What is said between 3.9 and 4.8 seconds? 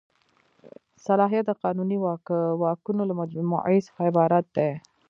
عبارت دی.